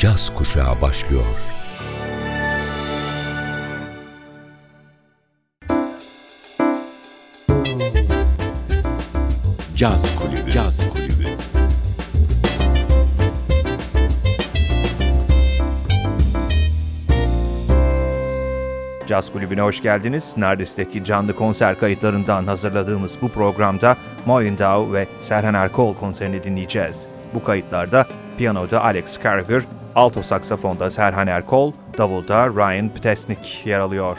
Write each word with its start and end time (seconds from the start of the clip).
caz 0.00 0.34
kuşağı 0.34 0.82
başlıyor. 0.82 1.24
Caz 9.76 10.18
Kulübü. 10.18 10.50
Caz 10.50 10.90
Kulübü. 10.90 11.26
Caz 19.06 19.32
Kulübü'ne 19.32 19.60
hoş 19.60 19.82
geldiniz. 19.82 20.34
Nardis'teki 20.36 21.04
canlı 21.04 21.36
konser 21.36 21.80
kayıtlarından 21.80 22.46
hazırladığımız 22.46 23.16
bu 23.22 23.28
programda 23.28 23.96
Moyendau 24.26 24.92
ve 24.92 25.06
Serhan 25.22 25.54
Erkol 25.54 25.94
konserini 25.94 26.42
dinleyeceğiz. 26.42 27.06
Bu 27.34 27.44
kayıtlarda 27.44 28.06
piyanoda 28.38 28.84
Alex 28.84 29.22
Carriger, 29.24 29.62
alto 29.94 30.22
saksafonda 30.22 30.90
Serhan 30.90 31.28
Erkol, 31.28 31.72
davulda 31.98 32.48
Ryan 32.48 32.88
Ptesnik 32.88 33.66
yer 33.66 33.80
alıyor. 33.80 34.18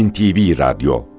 NTV 0.00 0.54
Radyo 0.54 1.09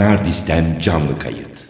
Nardis'ten 0.00 0.78
canlı 0.78 1.18
kayıt. 1.18 1.69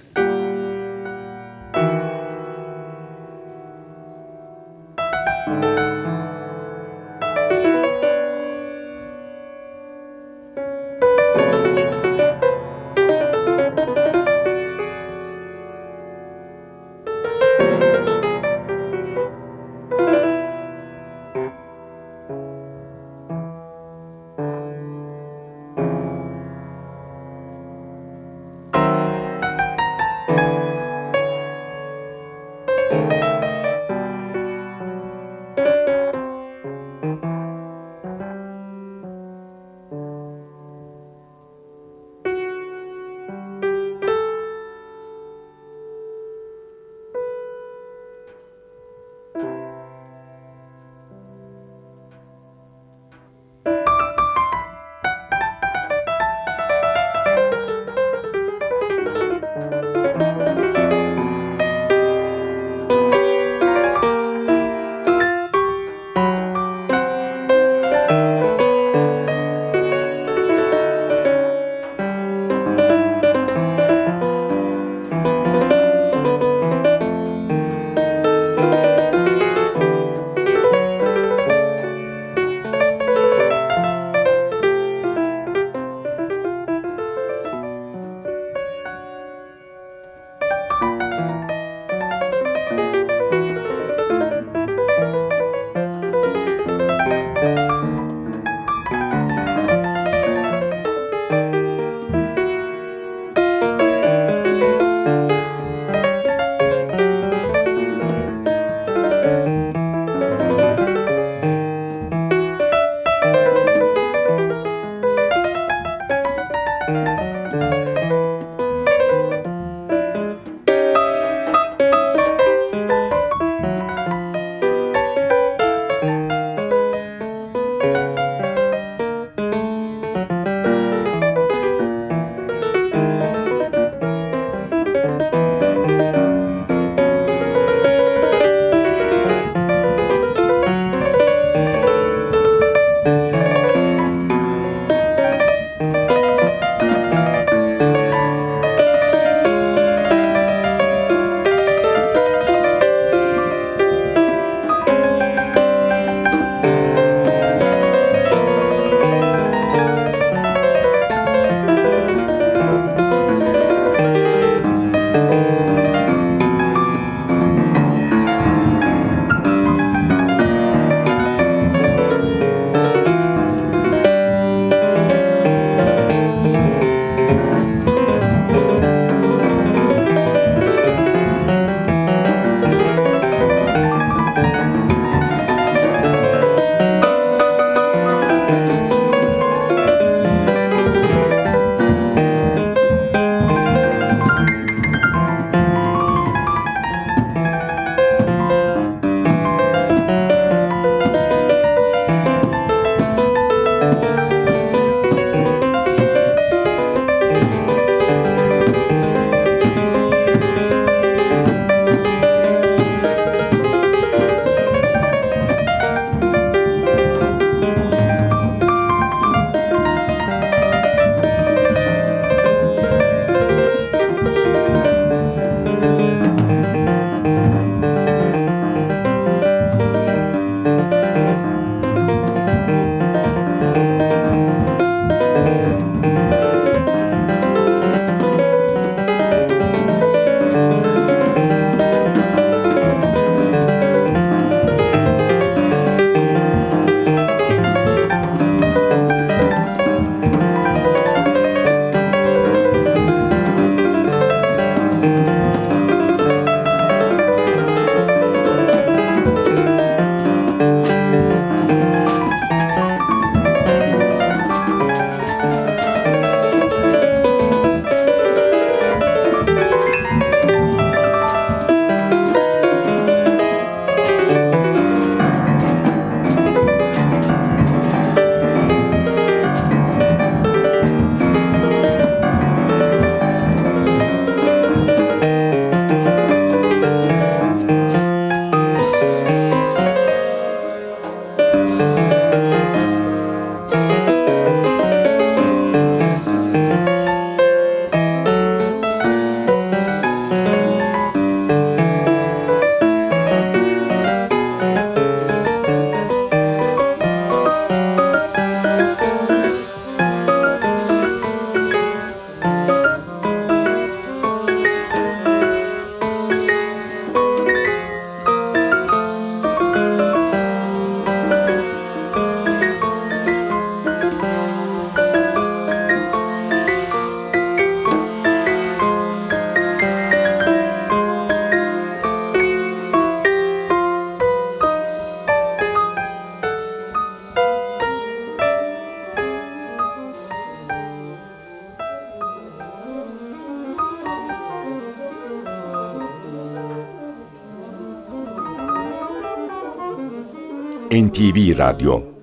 NTV 350.91 351.55
Radyo 351.55 352.20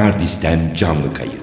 Nardis'ten 0.00 0.74
canlı 0.74 1.14
kayıt. 1.14 1.39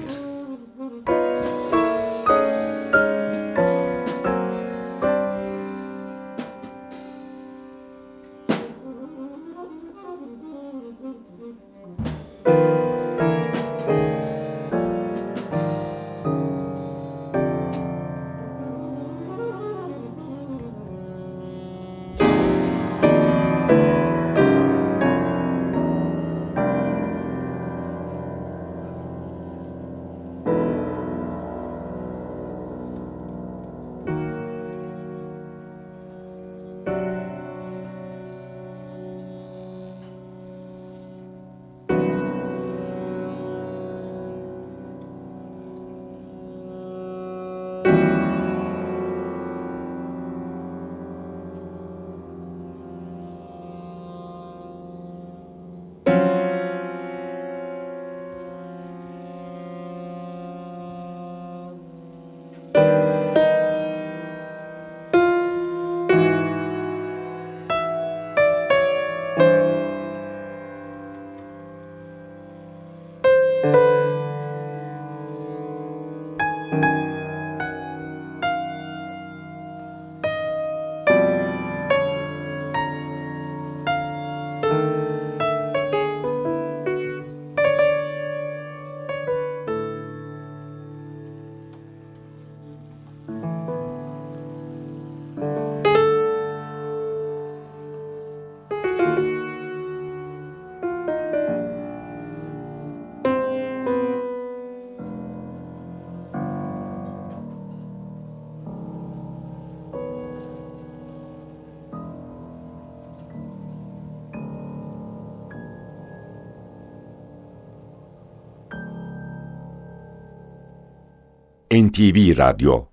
NTV 121.78 122.34
Radyo 122.34 122.87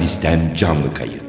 Nardis'ten 0.00 0.54
canlı 0.54 0.94
kayıt. 0.94 1.19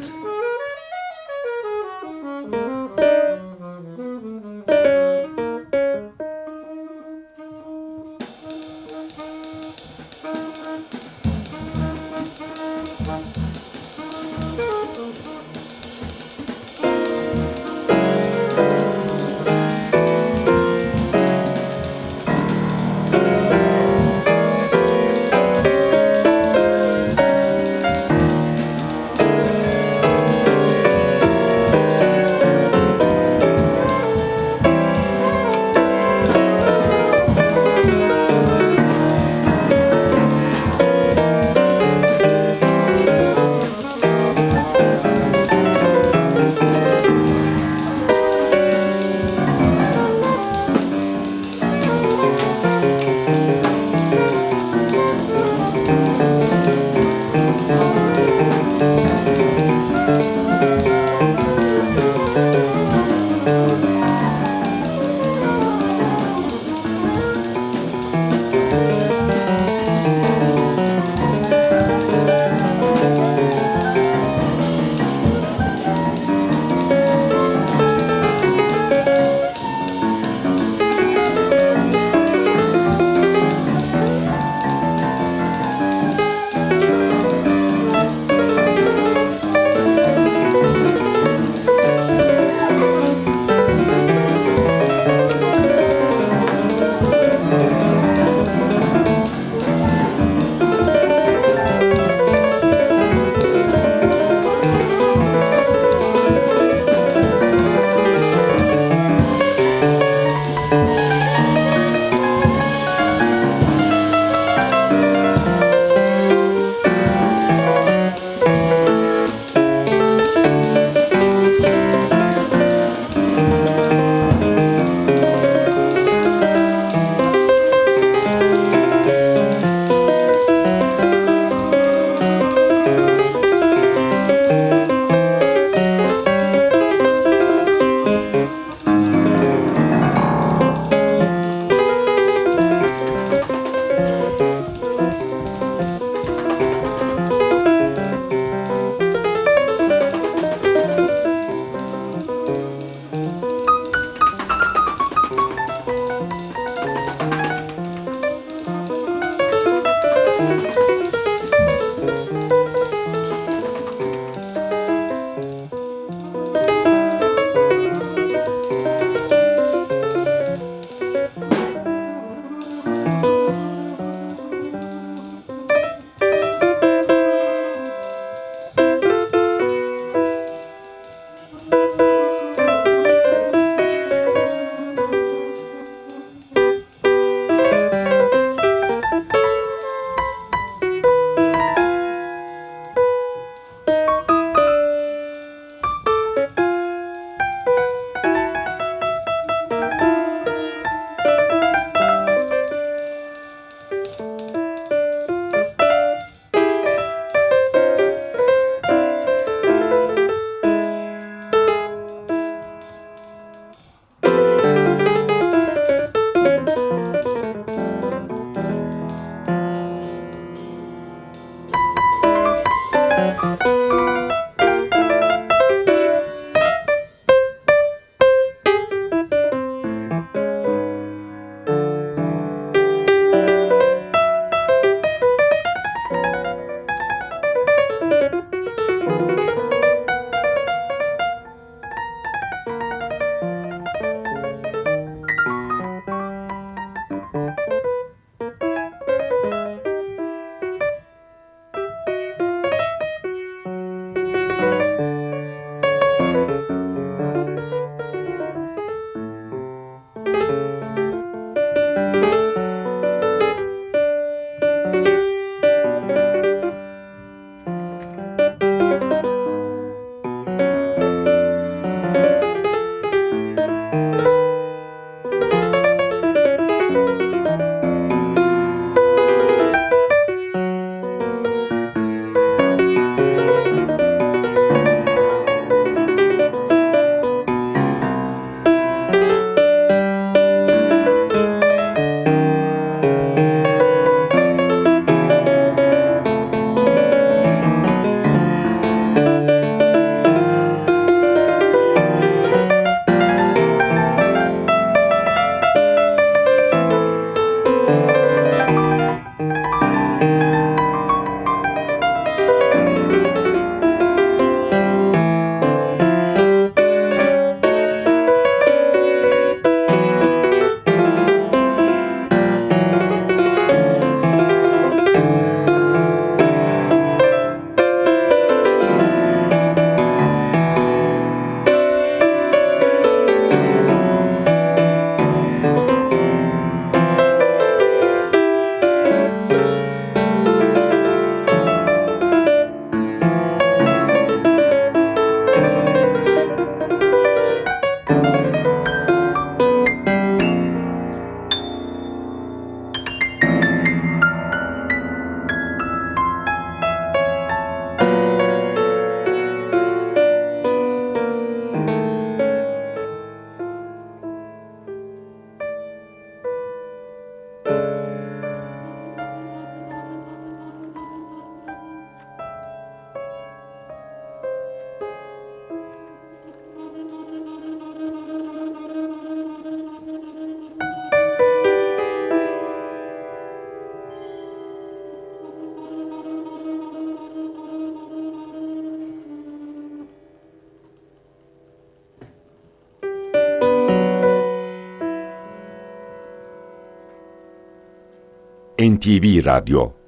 NTV 398.82 399.42
Radyo 399.42 400.01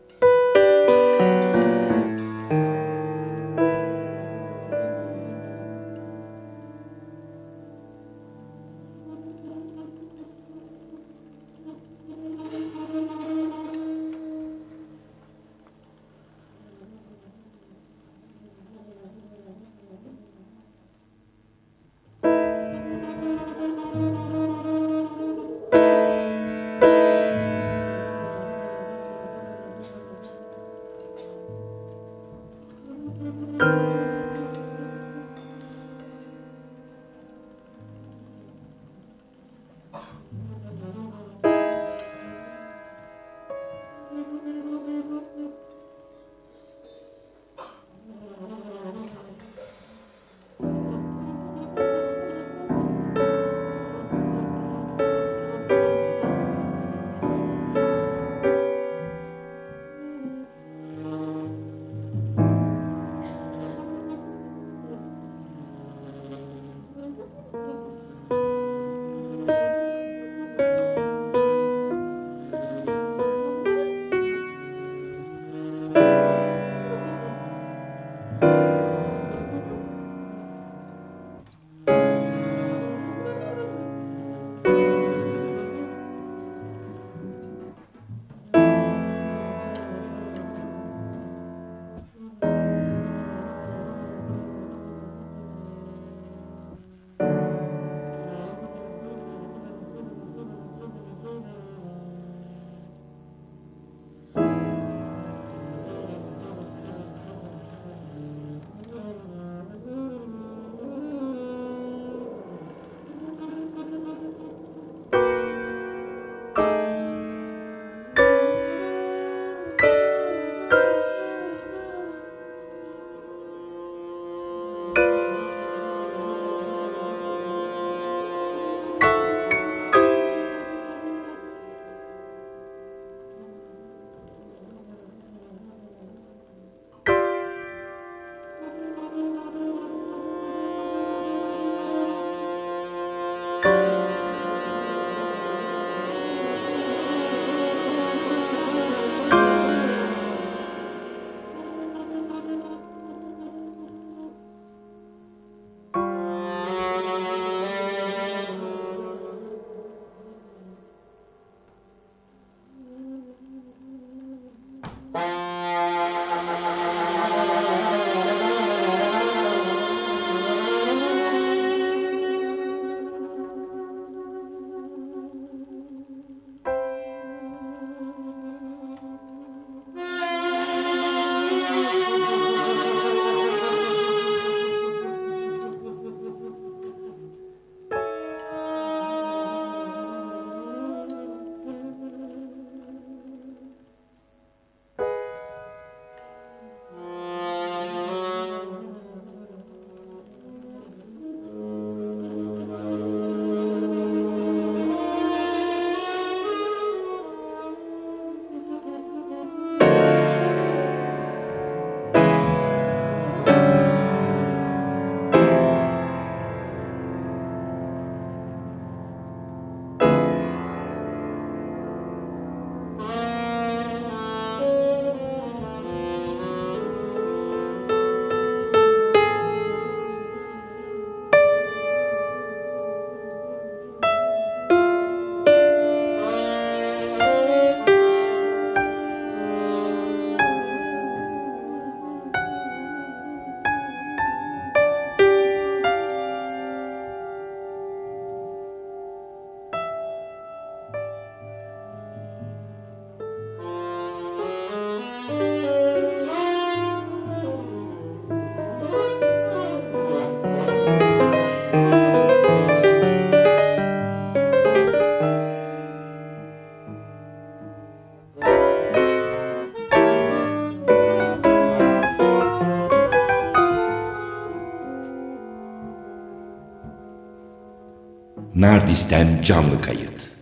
Nardis'ten 279.03 279.41
canlı 279.41 279.81
kayıt. 279.81 280.32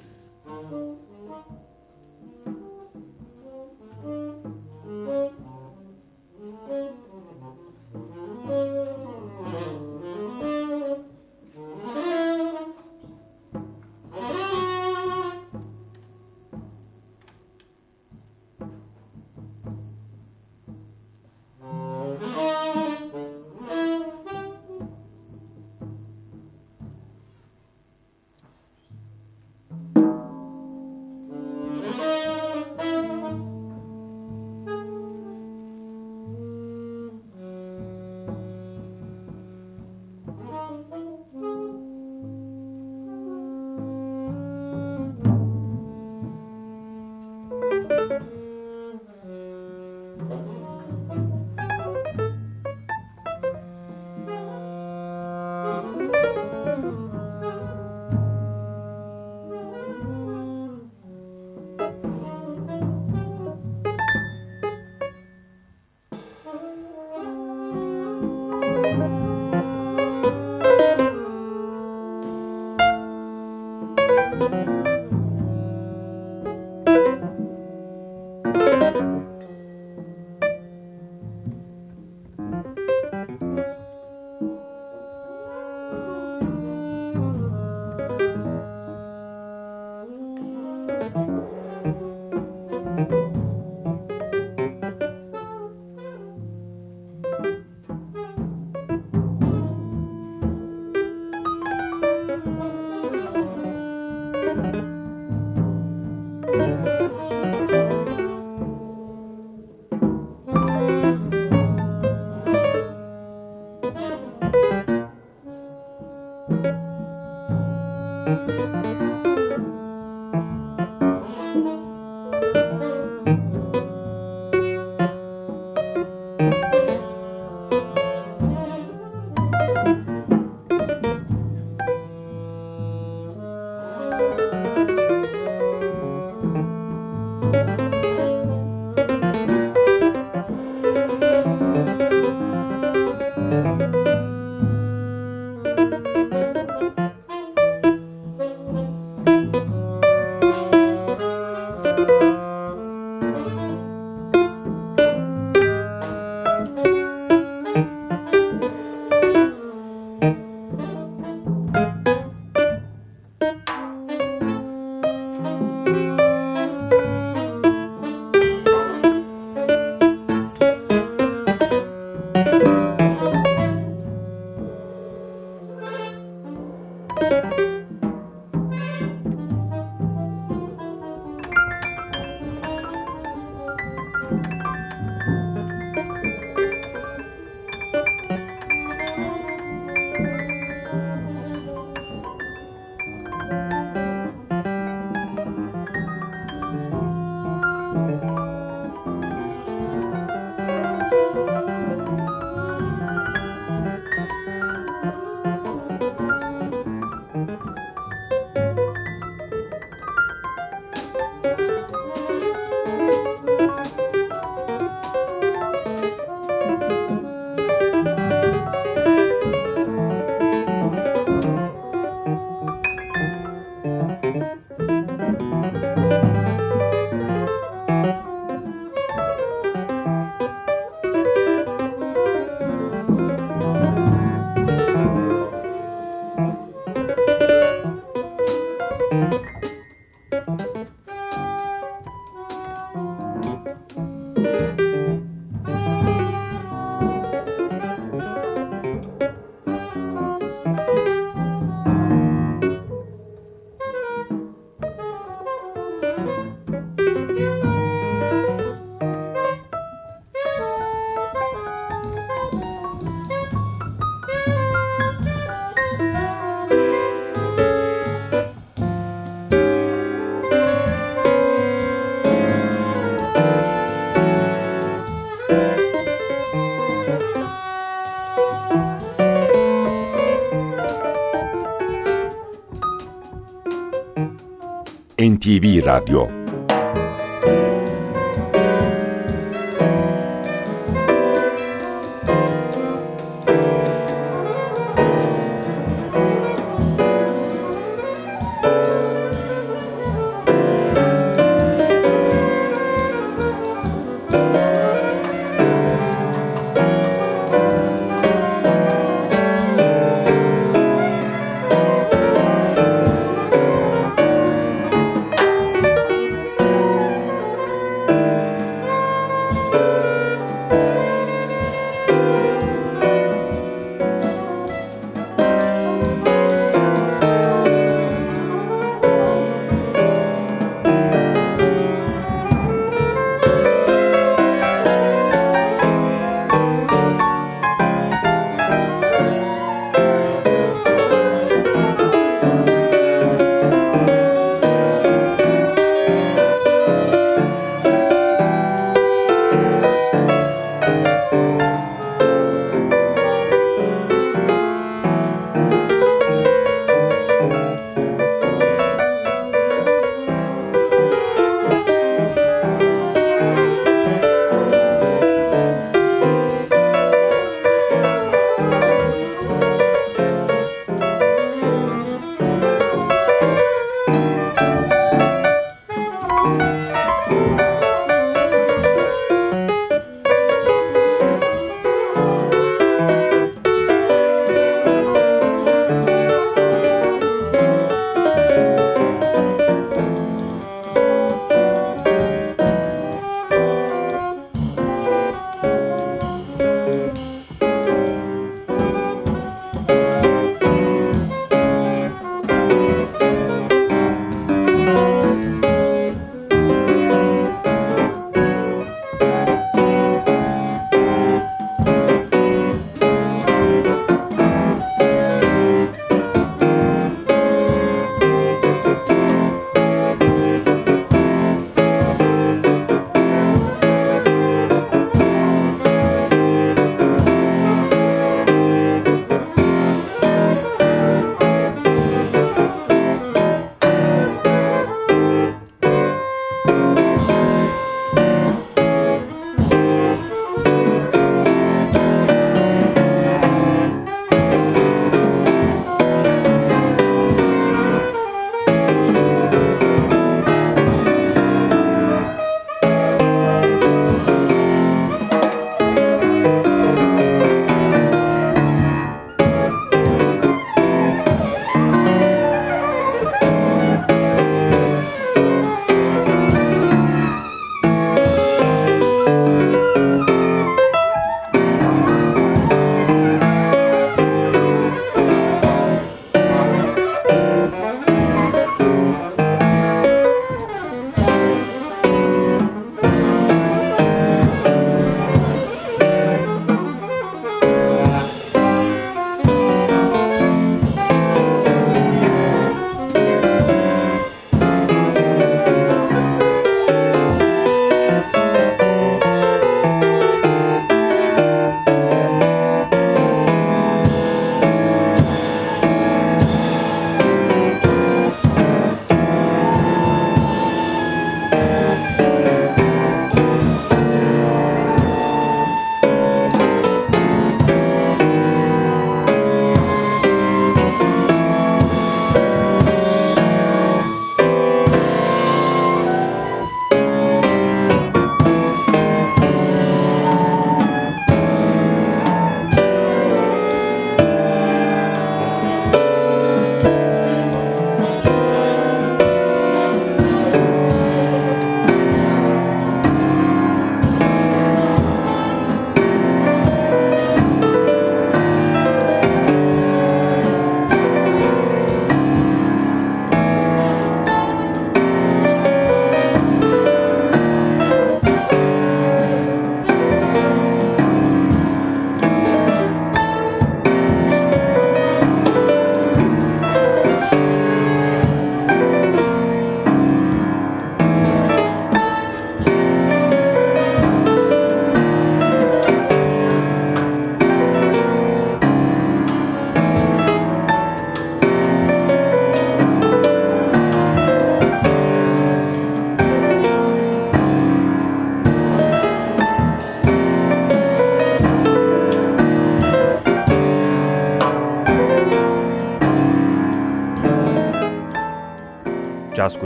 NTV 285.82 286.41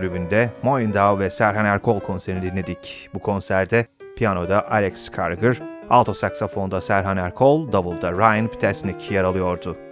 Kulübü'nde 0.06 0.50
Moindau 0.64 1.20
ve 1.20 1.30
Serhan 1.30 1.66
Erkol 1.66 2.00
konserini 2.00 2.42
dinledik. 2.42 3.10
Bu 3.14 3.20
konserde 3.20 3.86
piyanoda 4.18 4.72
Alex 4.72 5.10
Karger, 5.10 5.58
alto 5.90 6.14
saksafonda 6.14 6.82
Serhan 6.82 7.18
Erkol, 7.18 7.72
davulda 7.72 8.12
Ryan 8.12 8.48
Ptesnik 8.48 9.12
yer 9.12 9.24
alıyordu. 9.24 9.85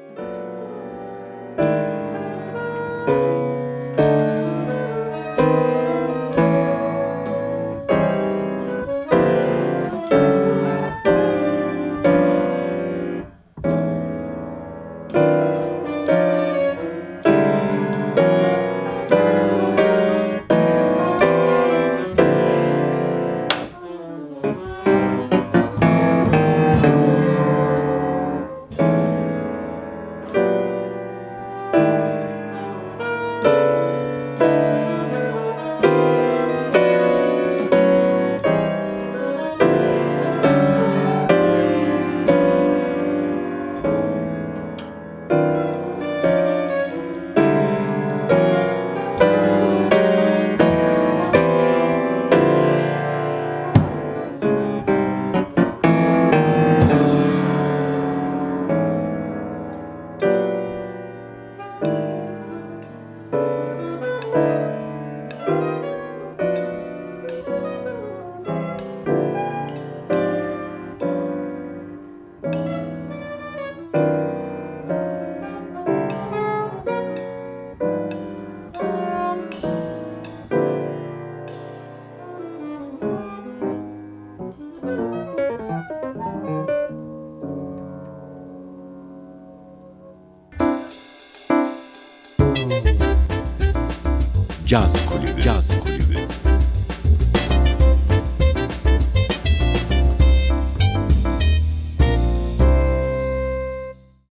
Caz 94.73 95.05
Kulübü. 95.05 95.05
Caz 95.05 95.05
Kulübü. 95.05 95.12